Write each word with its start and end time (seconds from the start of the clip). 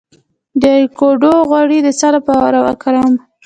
د 0.61 0.63
ایوکاډو 0.79 1.33
غوړي 1.49 1.79
د 1.83 1.89
څه 1.99 2.07
لپاره 2.15 2.57
وکاروم؟ 2.67 3.13